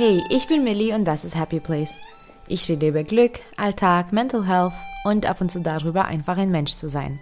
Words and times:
Hey, 0.00 0.22
ich 0.30 0.46
bin 0.46 0.62
Millie 0.62 0.94
und 0.94 1.04
das 1.06 1.24
ist 1.24 1.36
Happy 1.36 1.58
Place. 1.58 1.96
Ich 2.46 2.68
rede 2.68 2.86
über 2.86 3.02
Glück, 3.02 3.40
Alltag, 3.56 4.12
Mental 4.12 4.46
Health 4.46 4.72
und 5.02 5.26
ab 5.26 5.40
und 5.40 5.50
zu 5.50 5.60
darüber, 5.60 6.04
einfach 6.04 6.36
ein 6.36 6.52
Mensch 6.52 6.72
zu 6.72 6.88
sein. 6.88 7.18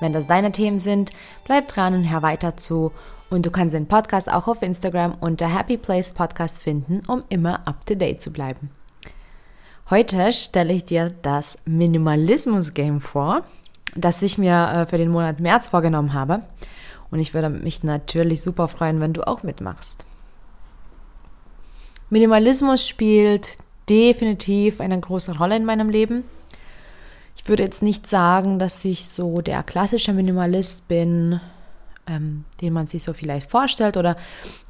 Wenn 0.00 0.14
das 0.14 0.26
deine 0.26 0.52
Themen 0.52 0.78
sind, 0.78 1.10
bleib 1.44 1.68
dran 1.68 1.92
und 1.92 2.10
hör 2.10 2.22
weiter 2.22 2.56
zu. 2.56 2.92
Und 3.28 3.44
du 3.44 3.50
kannst 3.50 3.74
den 3.74 3.88
Podcast 3.88 4.32
auch 4.32 4.48
auf 4.48 4.62
Instagram 4.62 5.16
unter 5.20 5.54
Happy 5.54 5.76
Place 5.76 6.12
Podcast 6.12 6.62
finden, 6.62 7.02
um 7.08 7.24
immer 7.28 7.68
up 7.68 7.84
to 7.84 7.94
date 7.94 8.22
zu 8.22 8.32
bleiben. 8.32 8.70
Heute 9.90 10.32
stelle 10.32 10.72
ich 10.72 10.86
dir 10.86 11.14
das 11.20 11.58
Minimalismus 11.66 12.72
Game 12.72 13.02
vor, 13.02 13.44
das 13.94 14.22
ich 14.22 14.38
mir 14.38 14.70
äh, 14.72 14.86
für 14.86 14.96
den 14.96 15.10
Monat 15.10 15.40
März 15.40 15.68
vorgenommen 15.68 16.14
habe. 16.14 16.40
Und 17.10 17.18
ich 17.18 17.34
würde 17.34 17.50
mich 17.50 17.84
natürlich 17.84 18.40
super 18.40 18.68
freuen, 18.68 18.98
wenn 18.98 19.12
du 19.12 19.26
auch 19.26 19.42
mitmachst. 19.42 20.06
Minimalismus 22.12 22.86
spielt 22.86 23.56
definitiv 23.88 24.82
eine 24.82 25.00
große 25.00 25.38
Rolle 25.38 25.56
in 25.56 25.64
meinem 25.64 25.88
Leben. 25.88 26.24
Ich 27.36 27.48
würde 27.48 27.62
jetzt 27.62 27.82
nicht 27.82 28.06
sagen, 28.06 28.58
dass 28.58 28.84
ich 28.84 29.08
so 29.08 29.40
der 29.40 29.62
klassische 29.62 30.12
Minimalist 30.12 30.88
bin, 30.88 31.40
ähm, 32.06 32.44
den 32.60 32.74
man 32.74 32.86
sich 32.86 33.02
so 33.02 33.14
vielleicht 33.14 33.50
vorstellt 33.50 33.96
oder 33.96 34.18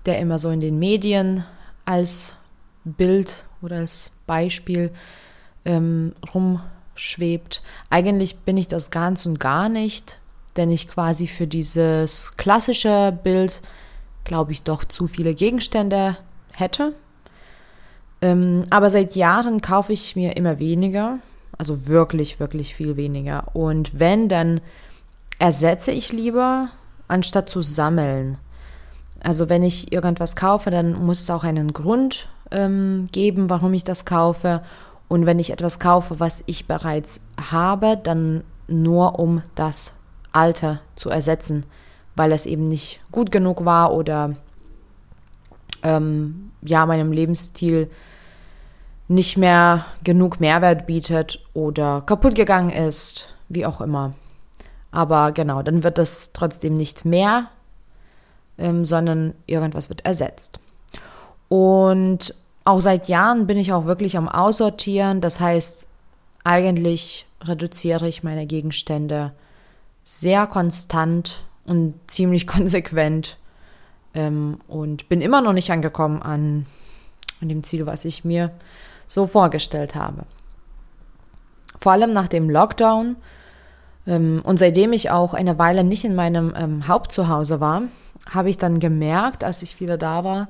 der 0.06 0.20
immer 0.20 0.38
so 0.38 0.50
in 0.50 0.60
den 0.60 0.78
Medien 0.78 1.44
als 1.84 2.36
Bild 2.84 3.42
oder 3.60 3.78
als 3.78 4.12
Beispiel 4.28 4.92
ähm, 5.64 6.12
rumschwebt. 6.32 7.64
Eigentlich 7.90 8.36
bin 8.38 8.56
ich 8.56 8.68
das 8.68 8.92
ganz 8.92 9.26
und 9.26 9.40
gar 9.40 9.68
nicht, 9.68 10.20
denn 10.56 10.70
ich 10.70 10.86
quasi 10.86 11.26
für 11.26 11.48
dieses 11.48 12.36
klassische 12.36 13.18
Bild, 13.24 13.62
glaube 14.22 14.52
ich, 14.52 14.62
doch 14.62 14.84
zu 14.84 15.08
viele 15.08 15.34
Gegenstände 15.34 16.16
hätte. 16.52 16.94
Ähm, 18.22 18.64
aber 18.70 18.88
seit 18.88 19.16
Jahren 19.16 19.60
kaufe 19.60 19.92
ich 19.92 20.16
mir 20.16 20.36
immer 20.36 20.58
weniger, 20.60 21.18
also 21.58 21.86
wirklich, 21.86 22.40
wirklich 22.40 22.74
viel 22.74 22.96
weniger. 22.96 23.48
Und 23.52 23.98
wenn, 23.98 24.28
dann 24.28 24.60
ersetze 25.38 25.90
ich 25.90 26.12
lieber, 26.12 26.68
anstatt 27.08 27.50
zu 27.50 27.60
sammeln. 27.60 28.38
Also 29.20 29.48
wenn 29.48 29.64
ich 29.64 29.92
irgendwas 29.92 30.36
kaufe, 30.36 30.70
dann 30.70 31.04
muss 31.04 31.18
es 31.18 31.30
auch 31.30 31.44
einen 31.44 31.72
Grund 31.72 32.28
ähm, 32.52 33.08
geben, 33.12 33.50
warum 33.50 33.74
ich 33.74 33.84
das 33.84 34.04
kaufe. 34.04 34.62
Und 35.08 35.26
wenn 35.26 35.40
ich 35.40 35.50
etwas 35.50 35.80
kaufe, 35.80 36.20
was 36.20 36.44
ich 36.46 36.66
bereits 36.66 37.20
habe, 37.50 37.98
dann 38.02 38.44
nur 38.68 39.18
um 39.18 39.42
das 39.54 39.94
Alte 40.32 40.80
zu 40.96 41.10
ersetzen, 41.10 41.66
weil 42.14 42.32
es 42.32 42.46
eben 42.46 42.68
nicht 42.68 43.00
gut 43.10 43.30
genug 43.30 43.64
war 43.64 43.92
oder 43.92 44.36
ähm, 45.82 46.52
ja 46.62 46.86
meinem 46.86 47.12
Lebensstil 47.12 47.90
nicht 49.08 49.36
mehr 49.36 49.86
genug 50.04 50.40
Mehrwert 50.40 50.86
bietet 50.86 51.40
oder 51.54 52.02
kaputt 52.02 52.34
gegangen 52.34 52.70
ist, 52.70 53.34
wie 53.48 53.66
auch 53.66 53.80
immer. 53.80 54.14
Aber 54.90 55.32
genau, 55.32 55.62
dann 55.62 55.82
wird 55.82 55.98
es 55.98 56.32
trotzdem 56.32 56.76
nicht 56.76 57.04
mehr, 57.04 57.48
ähm, 58.58 58.84
sondern 58.84 59.34
irgendwas 59.46 59.88
wird 59.88 60.04
ersetzt. 60.04 60.58
Und 61.48 62.34
auch 62.64 62.80
seit 62.80 63.08
Jahren 63.08 63.46
bin 63.46 63.58
ich 63.58 63.72
auch 63.72 63.86
wirklich 63.86 64.16
am 64.16 64.28
Aussortieren. 64.28 65.20
Das 65.20 65.40
heißt, 65.40 65.86
eigentlich 66.44 67.26
reduziere 67.42 68.08
ich 68.08 68.22
meine 68.22 68.46
Gegenstände 68.46 69.32
sehr 70.02 70.46
konstant 70.46 71.42
und 71.64 71.94
ziemlich 72.06 72.46
konsequent 72.46 73.38
ähm, 74.14 74.58
und 74.68 75.08
bin 75.08 75.20
immer 75.20 75.40
noch 75.40 75.52
nicht 75.52 75.70
angekommen 75.70 76.22
an, 76.22 76.66
an 77.40 77.48
dem 77.48 77.64
Ziel, 77.64 77.86
was 77.86 78.04
ich 78.04 78.24
mir 78.24 78.50
so 79.12 79.26
vorgestellt 79.26 79.94
habe. 79.94 80.24
Vor 81.80 81.92
allem 81.92 82.12
nach 82.12 82.28
dem 82.28 82.48
Lockdown 82.48 83.16
ähm, 84.06 84.40
und 84.44 84.58
seitdem 84.58 84.92
ich 84.92 85.10
auch 85.10 85.34
eine 85.34 85.58
Weile 85.58 85.84
nicht 85.84 86.04
in 86.04 86.14
meinem 86.14 86.52
ähm, 86.56 86.88
Hauptzuhause 86.88 87.60
war, 87.60 87.82
habe 88.30 88.50
ich 88.50 88.58
dann 88.58 88.80
gemerkt, 88.80 89.44
als 89.44 89.62
ich 89.62 89.80
wieder 89.80 89.98
da 89.98 90.24
war 90.24 90.48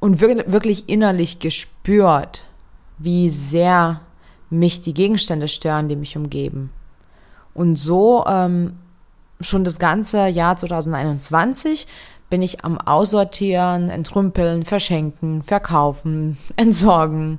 und 0.00 0.20
wirklich 0.20 0.88
innerlich 0.88 1.38
gespürt, 1.38 2.44
wie 2.98 3.30
sehr 3.30 4.00
mich 4.50 4.82
die 4.82 4.94
Gegenstände 4.94 5.48
stören, 5.48 5.88
die 5.88 5.96
mich 5.96 6.16
umgeben. 6.16 6.70
Und 7.54 7.76
so 7.76 8.24
ähm, 8.26 8.78
schon 9.40 9.64
das 9.64 9.78
ganze 9.78 10.26
Jahr 10.26 10.56
2021 10.56 11.86
bin 12.30 12.42
ich 12.42 12.64
am 12.64 12.78
Aussortieren, 12.78 13.90
Entrümpeln, 13.90 14.64
Verschenken, 14.64 15.42
Verkaufen, 15.42 16.38
Entsorgen. 16.56 17.38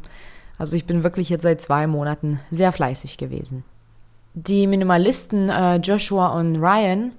Also 0.58 0.76
ich 0.76 0.86
bin 0.86 1.04
wirklich 1.04 1.30
jetzt 1.30 1.44
seit 1.44 1.62
zwei 1.62 1.88
Monaten 1.88 2.40
sehr 2.52 2.72
fleißig 2.72 3.18
gewesen. 3.18 3.64
Die 4.34 4.68
Minimalisten 4.68 5.50
äh, 5.50 5.78
Joshua 5.78 6.28
und 6.40 6.58
Ryan 6.58 7.14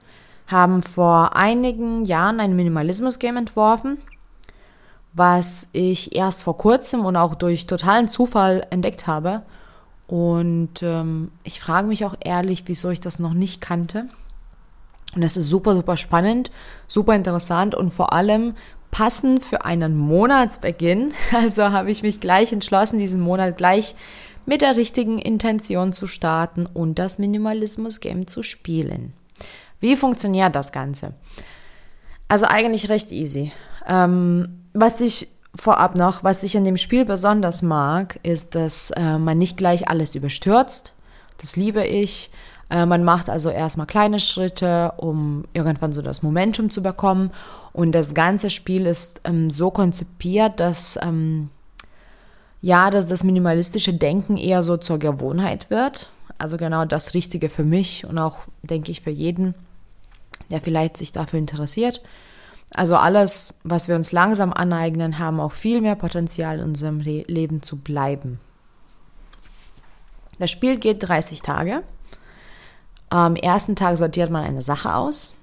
haben 0.46 0.82
vor 0.82 1.34
einigen 1.34 2.04
Jahren 2.04 2.40
ein 2.40 2.54
Minimalismus-Game 2.54 3.36
entworfen, 3.36 3.98
was 5.12 5.68
ich 5.72 6.14
erst 6.14 6.42
vor 6.42 6.56
kurzem 6.56 7.04
und 7.04 7.16
auch 7.16 7.34
durch 7.34 7.66
totalen 7.66 8.08
Zufall 8.08 8.66
entdeckt 8.70 9.06
habe. 9.06 9.42
Und 10.06 10.82
ähm, 10.82 11.32
ich 11.42 11.60
frage 11.60 11.88
mich 11.88 12.04
auch 12.04 12.14
ehrlich, 12.20 12.64
wieso 12.66 12.90
ich 12.90 13.00
das 13.00 13.18
noch 13.18 13.34
nicht 13.34 13.60
kannte. 13.60 14.08
Und 15.14 15.22
das 15.22 15.36
ist 15.36 15.48
super, 15.48 15.74
super 15.74 15.96
spannend, 15.96 16.50
super 16.86 17.14
interessant 17.14 17.74
und 17.74 17.92
vor 17.92 18.12
allem 18.12 18.54
passend 18.90 19.44
für 19.44 19.64
einen 19.64 19.96
Monatsbeginn. 19.96 21.12
Also 21.32 21.70
habe 21.70 21.90
ich 21.90 22.02
mich 22.02 22.20
gleich 22.20 22.52
entschlossen, 22.52 22.98
diesen 22.98 23.20
Monat 23.20 23.56
gleich 23.56 23.94
mit 24.46 24.62
der 24.62 24.76
richtigen 24.76 25.18
Intention 25.18 25.92
zu 25.92 26.06
starten 26.06 26.66
und 26.66 26.98
das 26.98 27.18
Minimalismus-Game 27.18 28.26
zu 28.26 28.42
spielen. 28.42 29.12
Wie 29.80 29.96
funktioniert 29.96 30.54
das 30.54 30.72
Ganze? 30.72 31.14
Also 32.28 32.46
eigentlich 32.46 32.88
recht 32.88 33.12
easy. 33.12 33.52
Ähm, 33.86 34.64
was 34.72 35.00
ich 35.00 35.28
vorab 35.54 35.96
noch, 35.96 36.24
was 36.24 36.42
ich 36.42 36.54
in 36.54 36.64
dem 36.64 36.76
Spiel 36.76 37.04
besonders 37.04 37.62
mag, 37.62 38.18
ist, 38.22 38.54
dass 38.54 38.90
äh, 38.92 39.18
man 39.18 39.38
nicht 39.38 39.56
gleich 39.56 39.88
alles 39.88 40.14
überstürzt. 40.14 40.92
Das 41.38 41.56
liebe 41.56 41.84
ich. 41.84 42.30
Äh, 42.72 42.86
man 42.86 43.04
macht 43.04 43.28
also 43.28 43.50
erstmal 43.50 43.86
kleine 43.86 44.18
Schritte, 44.18 44.94
um 44.96 45.44
irgendwann 45.52 45.92
so 45.92 46.00
das 46.00 46.22
Momentum 46.22 46.70
zu 46.70 46.82
bekommen. 46.82 47.30
Und 47.74 47.92
das 47.92 48.14
ganze 48.14 48.48
Spiel 48.48 48.86
ist 48.86 49.20
ähm, 49.24 49.50
so 49.50 49.70
konzipiert, 49.70 50.58
dass 50.58 50.98
ähm, 51.02 51.50
ja, 52.62 52.90
dass 52.90 53.06
das 53.06 53.24
minimalistische 53.24 53.92
Denken 53.92 54.36
eher 54.36 54.62
so 54.62 54.76
zur 54.76 54.98
Gewohnheit 54.98 55.68
wird. 55.68 56.10
Also 56.38 56.56
genau 56.56 56.84
das 56.84 57.12
Richtige 57.12 57.48
für 57.48 57.64
mich 57.64 58.06
und 58.06 58.18
auch, 58.18 58.38
denke 58.62 58.90
ich, 58.90 59.02
für 59.02 59.10
jeden, 59.10 59.54
der 60.50 60.60
vielleicht 60.60 60.96
sich 60.96 61.12
dafür 61.12 61.40
interessiert. 61.40 62.00
Also 62.72 62.96
alles, 62.96 63.58
was 63.64 63.88
wir 63.88 63.96
uns 63.96 64.12
langsam 64.12 64.52
aneignen, 64.52 65.18
haben 65.18 65.40
auch 65.40 65.52
viel 65.52 65.80
mehr 65.80 65.96
Potenzial 65.96 66.60
in 66.60 66.64
unserem 66.64 67.00
Leben 67.00 67.62
zu 67.62 67.80
bleiben. 67.80 68.40
Das 70.38 70.50
Spiel 70.50 70.78
geht 70.78 71.02
30 71.02 71.42
Tage. 71.42 71.82
Am 73.12 73.36
ersten 73.36 73.76
Tag 73.76 73.98
sortiert 73.98 74.30
man 74.30 74.42
eine 74.42 74.62
Sache 74.62 74.94
aus, 74.94 75.34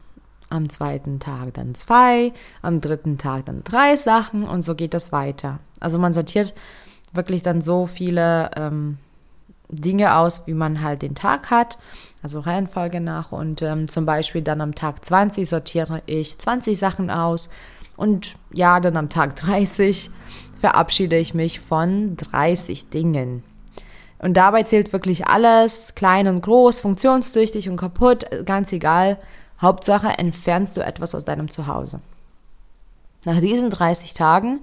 am 0.50 0.72
zweiten 0.72 1.19
Tag 1.19 1.53
dann 1.53 1.75
zwei, 1.75 2.34
am 2.63 2.81
dritten 2.81 3.19
Tag 3.19 3.46
dann 3.46 3.63
drei 3.63 3.96
Sachen 3.96 4.44
und 4.44 4.63
so 4.63 4.74
geht 4.74 4.96
das 4.96 5.12
weiter. 5.12 5.59
Also 5.79 6.00
man 6.00 6.12
sortiert 6.12 6.56
wirklich 7.13 7.44
dann 7.44 7.62
so 7.62 7.85
viele 7.85 8.50
ähm, 8.56 8.97
Dinge 9.67 10.16
aus, 10.16 10.47
wie 10.47 10.55
man 10.55 10.82
halt 10.82 11.03
den 11.03 11.14
Tag 11.14 11.52
hat, 11.52 11.78
also 12.23 12.40
Reihenfolge 12.40 13.02
nach. 13.02 13.32
Und 13.32 13.61
ähm, 13.61 13.88
zum 13.88 14.03
Beispiel 14.03 14.41
dann 14.41 14.61
am 14.61 14.73
Tag 14.73 15.05
20 15.05 15.47
sortiere 15.47 16.02
ich 16.08 16.40
20 16.40 16.76
Sachen 16.76 17.11
aus 17.11 17.49
und 17.97 18.35
ja, 18.52 18.79
dann 18.79 18.97
am 18.97 19.09
Tag 19.09 19.35
30 19.35 20.09
verabschiede 20.59 21.17
ich 21.20 21.35
mich 21.35 21.59
von 21.59 22.17
30 22.17 22.90
Dingen. 22.90 23.44
Und 24.20 24.36
dabei 24.36 24.64
zählt 24.64 24.92
wirklich 24.92 25.28
alles, 25.28 25.96
klein 25.96 26.28
und 26.28 26.42
groß, 26.42 26.82
funktionstüchtig 26.82 27.70
und 27.70 27.78
kaputt, 27.78 28.26
ganz 28.46 28.74
egal. 28.74 29.18
Hauptsache 29.62 30.18
entfernst 30.18 30.76
du 30.78 30.82
etwas 30.82 31.16
aus 31.16 31.26
deinem 31.26 31.50
Zuhause. 31.50 32.02
Nach 33.26 33.40
diesen 33.40 33.70
30 33.70 34.14
Tagen 34.14 34.60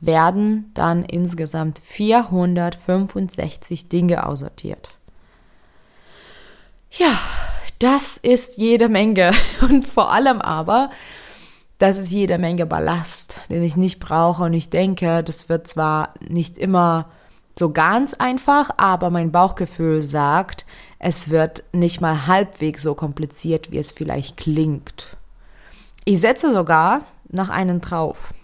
werden 0.00 0.70
dann 0.74 1.04
insgesamt 1.04 1.80
465 1.80 3.88
Dinge 3.88 4.26
aussortiert. 4.26 4.96
Ja, 6.90 7.18
das 7.78 8.16
ist 8.16 8.56
jede 8.56 8.88
Menge. 8.88 9.32
Und 9.60 9.86
vor 9.86 10.12
allem 10.12 10.40
aber, 10.40 10.90
das 11.78 11.98
ist 11.98 12.10
jede 12.10 12.38
Menge 12.38 12.66
Ballast, 12.66 13.38
den 13.50 13.62
ich 13.62 13.76
nicht 13.76 14.00
brauche. 14.00 14.44
Und 14.44 14.54
ich 14.54 14.70
denke, 14.70 15.22
das 15.22 15.48
wird 15.48 15.68
zwar 15.68 16.14
nicht 16.20 16.58
immer 16.58 17.10
so 17.58 17.72
ganz 17.72 18.14
einfach, 18.14 18.70
aber 18.76 19.10
mein 19.10 19.32
Bauchgefühl 19.32 20.02
sagt, 20.02 20.66
es 20.98 21.30
wird 21.30 21.64
nicht 21.72 22.00
mal 22.00 22.26
halbwegs 22.26 22.82
so 22.82 22.94
kompliziert, 22.94 23.70
wie 23.70 23.78
es 23.78 23.92
vielleicht 23.92 24.36
klingt. 24.36 25.16
Ich 26.04 26.20
setze 26.20 26.52
sogar 26.52 27.02
nach 27.28 27.48
einem 27.48 27.80
drauf. 27.80 28.34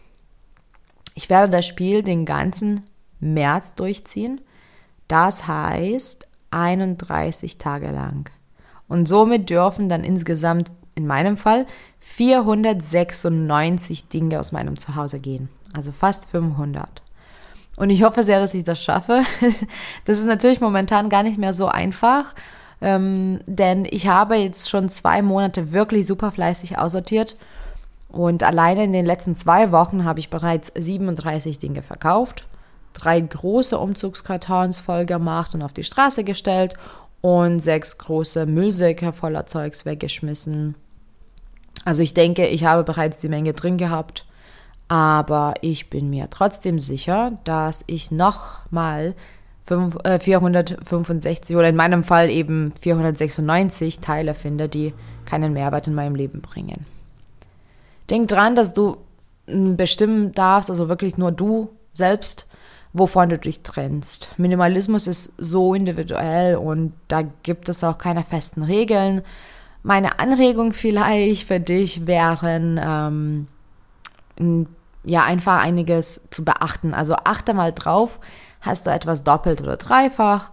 Ich 1.14 1.28
werde 1.28 1.50
das 1.50 1.66
Spiel 1.66 2.02
den 2.02 2.24
ganzen 2.24 2.84
März 3.20 3.74
durchziehen. 3.74 4.40
Das 5.08 5.46
heißt 5.46 6.26
31 6.50 7.58
Tage 7.58 7.90
lang. 7.90 8.30
Und 8.88 9.06
somit 9.06 9.50
dürfen 9.50 9.88
dann 9.88 10.04
insgesamt 10.04 10.70
in 10.94 11.06
meinem 11.06 11.36
Fall 11.36 11.66
496 12.00 14.08
Dinge 14.08 14.40
aus 14.40 14.52
meinem 14.52 14.76
Zuhause 14.76 15.20
gehen. 15.20 15.48
Also 15.72 15.92
fast 15.92 16.28
500. 16.30 17.02
Und 17.76 17.90
ich 17.90 18.02
hoffe 18.02 18.22
sehr, 18.22 18.40
dass 18.40 18.54
ich 18.54 18.64
das 18.64 18.82
schaffe. 18.82 19.22
Das 20.04 20.18
ist 20.18 20.26
natürlich 20.26 20.60
momentan 20.60 21.08
gar 21.08 21.22
nicht 21.22 21.38
mehr 21.38 21.52
so 21.52 21.68
einfach, 21.68 22.34
ähm, 22.80 23.40
denn 23.46 23.86
ich 23.88 24.08
habe 24.08 24.36
jetzt 24.36 24.68
schon 24.68 24.88
zwei 24.88 25.22
Monate 25.22 25.72
wirklich 25.72 26.06
super 26.06 26.32
fleißig 26.32 26.78
aussortiert. 26.78 27.36
Und 28.08 28.42
alleine 28.42 28.84
in 28.84 28.92
den 28.92 29.06
letzten 29.06 29.36
zwei 29.36 29.72
Wochen 29.72 30.04
habe 30.04 30.18
ich 30.18 30.28
bereits 30.28 30.70
37 30.74 31.58
Dinge 31.58 31.82
verkauft, 31.82 32.46
drei 32.92 33.18
große 33.20 33.78
Umzugskartons 33.78 34.80
voll 34.80 35.06
gemacht 35.06 35.54
und 35.54 35.62
auf 35.62 35.72
die 35.72 35.84
Straße 35.84 36.24
gestellt 36.24 36.74
und 37.22 37.60
sechs 37.60 37.96
große 37.96 38.44
Müllsäcke 38.44 39.12
voller 39.12 39.46
Zeugs 39.46 39.86
weggeschmissen. 39.86 40.74
Also 41.84 42.02
ich 42.02 42.12
denke, 42.12 42.46
ich 42.48 42.64
habe 42.64 42.84
bereits 42.84 43.18
die 43.18 43.28
Menge 43.28 43.54
drin 43.54 43.78
gehabt 43.78 44.26
aber 44.92 45.54
ich 45.62 45.88
bin 45.88 46.10
mir 46.10 46.28
trotzdem 46.28 46.78
sicher, 46.78 47.38
dass 47.44 47.82
ich 47.86 48.10
nochmal 48.10 49.14
465 49.64 51.56
oder 51.56 51.70
in 51.70 51.76
meinem 51.76 52.04
Fall 52.04 52.28
eben 52.28 52.74
496 52.78 54.00
Teile 54.00 54.34
finde, 54.34 54.68
die 54.68 54.92
keinen 55.24 55.54
Mehrwert 55.54 55.86
in 55.86 55.94
meinem 55.94 56.14
Leben 56.14 56.42
bringen. 56.42 56.84
Denk 58.10 58.28
dran, 58.28 58.54
dass 58.54 58.74
du 58.74 58.98
bestimmen 59.46 60.32
darfst, 60.32 60.68
also 60.68 60.90
wirklich 60.90 61.16
nur 61.16 61.32
du 61.32 61.70
selbst, 61.94 62.46
wovon 62.92 63.30
du 63.30 63.38
dich 63.38 63.62
trennst. 63.62 64.28
Minimalismus 64.36 65.06
ist 65.06 65.32
so 65.38 65.72
individuell 65.72 66.56
und 66.56 66.92
da 67.08 67.22
gibt 67.42 67.70
es 67.70 67.82
auch 67.82 67.96
keine 67.96 68.24
festen 68.24 68.62
Regeln. 68.62 69.22
Meine 69.82 70.18
Anregung 70.18 70.74
vielleicht 70.74 71.46
für 71.46 71.60
dich 71.60 72.06
wären, 72.06 72.78
ähm, 72.78 73.46
ja 75.04 75.24
einfach 75.24 75.60
einiges 75.60 76.22
zu 76.30 76.44
beachten. 76.44 76.94
Also 76.94 77.14
achte 77.24 77.54
mal 77.54 77.72
drauf, 77.72 78.20
hast 78.60 78.86
du 78.86 78.90
etwas 78.90 79.24
doppelt 79.24 79.60
oder 79.60 79.76
dreifach 79.76 80.50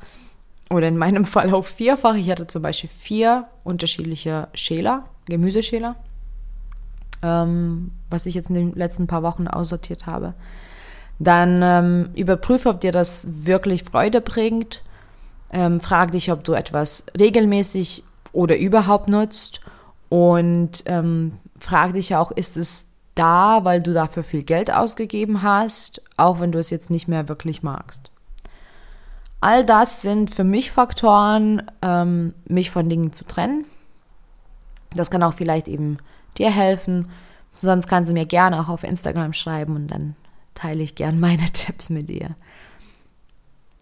oder 0.70 0.88
in 0.88 0.98
meinem 0.98 1.26
Fall 1.26 1.54
auch 1.54 1.66
vierfach. 1.66 2.16
Ich 2.16 2.30
hatte 2.30 2.48
zum 2.48 2.62
Beispiel 2.62 2.90
vier 2.90 3.46
unterschiedliche 3.64 4.48
Schäler, 4.54 5.06
Gemüseschäler, 5.26 5.96
ähm, 7.22 7.92
was 8.10 8.26
ich 8.26 8.34
jetzt 8.34 8.50
in 8.50 8.56
den 8.56 8.74
letzten 8.74 9.08
paar 9.08 9.24
Wochen 9.24 9.48
aussortiert 9.48 10.06
habe. 10.06 10.34
Dann 11.20 11.62
ähm, 11.62 12.10
überprüfe, 12.16 12.70
ob 12.70 12.80
dir 12.80 12.94
das 12.94 13.46
wirklich 13.46 13.84
Freude 13.84 14.22
bringt. 14.22 14.84
Ähm, 15.52 15.82
frag 15.82 16.14
dich, 16.14 16.32
ob 16.32 16.44
du 16.44 16.54
etwas 16.54 17.06
regelmäßig 17.20 18.04
oder 18.32 18.58
überhaupt 18.58 19.10
nutzt. 19.10 19.60
Und 20.08 20.84
ähm, 20.86 21.34
frag 21.60 21.94
dich 21.94 22.16
auch, 22.16 22.32
ist 22.32 22.56
es 22.58 22.89
da, 23.20 23.66
weil 23.66 23.82
du 23.82 23.94
dafür 23.94 24.24
viel 24.24 24.44
Geld 24.44 24.72
ausgegeben 24.72 25.44
hast, 25.44 26.02
auch 26.16 26.40
wenn 26.40 26.54
du 26.54 26.60
es 26.60 26.70
jetzt 26.70 26.90
nicht 26.90 27.08
mehr 27.08 27.28
wirklich 27.28 27.62
magst. 27.64 28.12
All 29.42 29.66
das 29.66 30.02
sind 30.02 30.34
für 30.34 30.44
mich 30.44 30.72
Faktoren, 30.72 31.70
ähm, 31.82 32.34
mich 32.46 32.72
von 32.72 32.90
Dingen 32.90 33.12
zu 33.12 33.26
trennen. 33.26 33.66
Das 34.96 35.12
kann 35.12 35.24
auch 35.24 35.34
vielleicht 35.34 35.68
eben 35.68 35.98
dir 36.38 36.50
helfen. 36.50 37.10
Sonst 37.60 37.88
kannst 37.88 38.10
du 38.10 38.14
mir 38.14 38.26
gerne 38.26 38.62
auch 38.62 38.70
auf 38.70 38.84
Instagram 38.84 39.34
schreiben 39.34 39.76
und 39.76 39.88
dann 39.88 40.16
teile 40.56 40.82
ich 40.82 40.96
gern 40.96 41.20
meine 41.22 41.52
Tipps 41.52 41.90
mit 41.90 42.10
dir. 42.10 42.36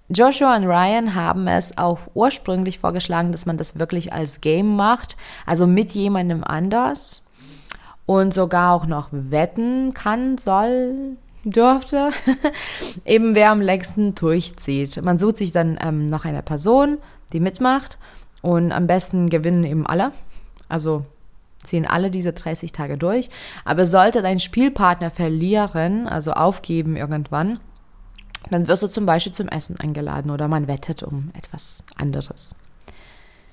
Joshua 0.09 0.55
und 0.55 0.65
Ryan 0.65 1.15
haben 1.15 1.47
es 1.47 1.77
auch 1.77 1.99
ursprünglich 2.13 2.79
vorgeschlagen, 2.79 3.31
dass 3.31 3.45
man 3.45 3.57
das 3.57 3.77
wirklich 3.77 4.13
als 4.13 4.41
Game 4.41 4.75
macht, 4.75 5.17
also 5.45 5.67
mit 5.67 5.91
jemandem 5.91 6.43
anders 6.43 7.26
und 8.07 8.33
sogar 8.33 8.73
auch 8.73 8.87
noch 8.87 9.09
wetten 9.11 9.93
kann, 9.93 10.39
soll, 10.39 11.17
dürfte, 11.43 12.09
eben 13.05 13.35
wer 13.35 13.51
am 13.51 13.61
längsten 13.61 14.15
durchzieht. 14.15 14.99
Man 15.03 15.19
sucht 15.19 15.37
sich 15.37 15.51
dann 15.51 15.77
ähm, 15.79 16.07
noch 16.07 16.25
eine 16.25 16.41
Person, 16.41 16.97
die 17.33 17.39
mitmacht 17.39 17.99
und 18.41 18.71
am 18.71 18.87
besten 18.87 19.29
gewinnen 19.29 19.65
eben 19.65 19.85
alle. 19.85 20.13
Also 20.69 21.05
ziehen 21.63 21.85
alle 21.85 22.09
diese 22.09 22.33
30 22.33 22.71
Tage 22.71 22.97
durch. 22.97 23.29
Aber 23.65 23.85
sollte 23.85 24.21
dein 24.21 24.39
Spielpartner 24.39 25.11
verlieren, 25.11 26.07
also 26.07 26.31
aufgeben 26.31 26.95
irgendwann, 26.95 27.59
dann 28.49 28.69
wirst 28.69 28.83
du 28.83 28.87
zum 28.87 29.05
Beispiel 29.05 29.33
zum 29.33 29.49
Essen 29.49 29.77
eingeladen 29.77 30.31
oder 30.31 30.47
man 30.47 30.67
wettet 30.67 31.03
um 31.03 31.31
etwas 31.37 31.83
anderes. 31.97 32.55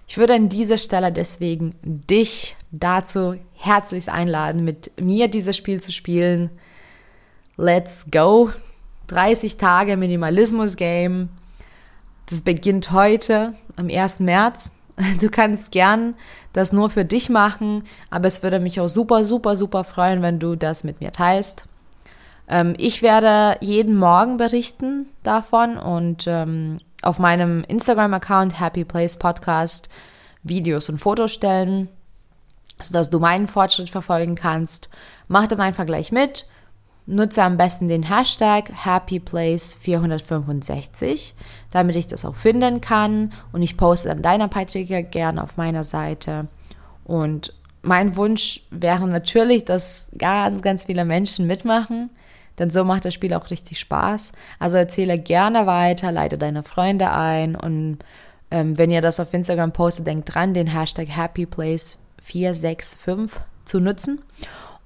Ich 0.07 0.19
würde 0.19 0.35
an 0.35 0.49
dieser 0.49 0.79
Stelle 0.79 1.11
deswegen 1.11 1.75
dich 1.83 2.57
dazu 2.71 3.37
herzlich 3.55 4.11
einladen, 4.11 4.65
mit 4.65 4.91
mir 5.01 5.29
dieses 5.29 5.57
Spiel 5.57 5.81
zu 5.81 5.93
spielen. 5.93 6.51
Let's 7.57 8.07
go! 8.11 8.51
30 9.09 9.57
Tage 9.57 9.97
Minimalismus 9.97 10.77
Game. 10.77 11.29
Das 12.29 12.41
beginnt 12.41 12.91
heute, 12.93 13.55
am 13.77 13.89
1. 13.89 14.21
März. 14.21 14.73
Du 15.21 15.29
kannst 15.29 15.73
gern 15.73 16.15
das 16.53 16.73
nur 16.73 16.89
für 16.89 17.05
dich 17.05 17.29
machen, 17.29 17.83
aber 18.11 18.29
es 18.29 18.45
würde 18.45 18.61
mich 18.61 18.81
auch 18.81 18.89
super, 18.89 19.25
super, 19.25 19.57
super 19.57 19.83
freuen, 19.83 20.23
wenn 20.23 20.39
du 20.39 20.55
das 20.55 20.85
mit 20.85 21.01
mir 21.01 21.11
teilst. 21.11 21.67
Ähm, 22.49 22.75
ich 22.79 23.03
werde 23.03 23.59
jeden 23.61 23.97
Morgen 23.97 24.37
berichten 24.37 25.07
davon 25.25 25.77
und 25.79 26.27
ähm, 26.29 26.79
auf 27.05 27.19
meinem 27.19 27.65
Instagram-Account 27.65 28.61
Happy 28.61 28.85
Place 28.85 29.17
Podcast 29.17 29.89
Videos 30.43 30.89
und 30.89 30.99
Fotos 30.99 31.33
stellen, 31.33 31.89
sodass 32.83 33.11
du 33.11 33.19
meinen 33.19 33.49
Fortschritt 33.49 33.91
verfolgen 33.91 34.35
kannst. 34.35 34.89
Mach 35.29 35.47
dann 35.47 35.61
einfach 35.61 35.87
gleich 35.87 36.13
mit. 36.13 36.47
Nutze 37.07 37.43
am 37.43 37.59
besten 37.59 37.89
den 37.89 38.05
Hashtag 38.05 38.71
HappyPlace465, 38.83 41.35
damit 41.71 41.97
ich 41.97 42.07
das 42.07 42.25
auch 42.25 42.35
finden 42.35 42.81
kann. 42.81 43.35
Und 43.53 43.61
ich 43.63 43.77
poste 43.77 44.09
dann 44.09 44.23
deine 44.23 44.49
Beiträge 44.49 45.05
gerne 45.05 45.43
auf 45.43 45.59
meiner 45.59 45.85
Seite. 45.85 46.49
Und 47.05 47.53
mein 47.83 48.17
Wunsch 48.17 48.63
wäre 48.71 49.07
natürlich, 49.07 49.67
dass 49.67 50.11
ganz, 50.17 50.63
ganz 50.63 50.85
viele 50.85 51.05
Menschen 51.05 51.47
mitmachen. 51.47 52.09
Denn 52.59 52.71
so 52.71 52.85
macht 52.85 53.05
das 53.05 53.13
Spiel 53.15 53.35
auch 53.35 53.51
richtig 53.51 53.81
Spaß. 53.81 54.33
Also 54.59 54.77
erzähle 54.77 55.19
gerne 55.19 55.67
weiter, 55.67 56.13
leite 56.13 56.39
deine 56.39 56.63
Freunde 56.63 57.11
ein 57.11 57.57
und 57.57 57.99
ähm, 58.51 58.79
wenn 58.79 58.91
ihr 58.91 59.03
das 59.03 59.21
auf 59.21 59.35
Instagram 59.35 59.73
postet, 59.73 60.07
denkt 60.07 60.35
dran, 60.35 60.55
den 60.55 60.69
Hashtag 60.69 61.09
HappyPlace465 61.09 63.31
zu 63.65 63.81
nutzen 63.81 64.23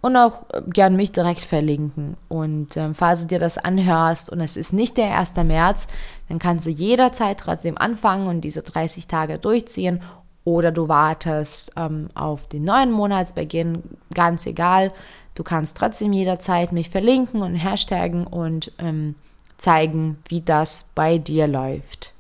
und 0.01 0.17
auch 0.17 0.45
äh, 0.53 0.63
gern 0.69 0.97
mich 0.97 1.13
direkt 1.13 1.41
verlinken. 1.41 2.17
Und 2.29 2.77
ähm, 2.77 2.95
falls 2.95 3.23
du 3.23 3.29
dir 3.29 3.39
das 3.39 3.59
anhörst 3.59 4.31
und 4.31 4.41
es 4.41 4.57
ist 4.57 4.73
nicht 4.73 4.97
der 4.97 5.19
1. 5.19 5.35
März, 5.37 5.89
dann 6.29 6.39
kannst 6.39 6.67
du 6.67 6.71
jederzeit 6.71 7.41
trotzdem 7.41 7.77
anfangen 7.77 8.29
und 8.29 8.43
diese 8.43 8.63
30 8.63 9.07
Tage 9.07 9.39
durchziehen 9.39 10.01
oder 10.45 10.73
du 10.73 10.89
wartest 10.89 11.73
ähm, 11.77 12.09
auf 12.15 12.49
den 12.49 12.65
neuen 12.65 12.91
Monatsbeginn, 12.91 13.83
ganz 14.15 14.47
egal. 14.47 14.93
Du 15.39 15.45
kannst 15.45 15.77
trotzdem 15.77 16.13
jederzeit 16.13 16.73
mich 16.73 16.91
verlinken 16.91 17.43
und 17.43 17.55
hashtaggen 17.55 18.27
und 18.27 18.73
ähm, 18.81 19.15
zeigen, 19.57 20.19
wie 20.27 20.41
das 20.41 20.89
bei 20.97 21.17
dir 21.17 21.47
läuft. 21.47 22.13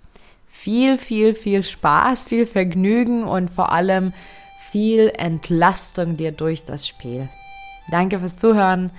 Viel, 0.46 0.98
viel, 0.98 1.34
viel 1.34 1.64
Spaß, 1.64 2.26
viel 2.26 2.46
Vergnügen 2.46 3.25
und 3.25 3.50
vor 3.50 3.72
allem 3.72 4.12
viel 4.70 5.10
Entlastung 5.16 6.16
dir 6.16 6.30
durch 6.30 6.64
das 6.64 6.87
Spiel. 6.87 7.28
Danke 7.90 8.20
fürs 8.20 8.37
Zuhören, 8.37 8.92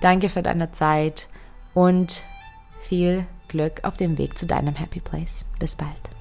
danke 0.00 0.30
für 0.30 0.42
deine 0.42 0.72
Zeit 0.72 1.28
und 1.72 2.24
viel 2.82 3.24
Glück 3.46 3.84
auf 3.84 3.96
dem 3.96 4.18
Weg 4.18 4.36
zu 4.36 4.46
deinem 4.46 4.74
Happy 4.74 4.98
Place. 4.98 5.44
Bis 5.60 5.76
bald. 5.76 6.19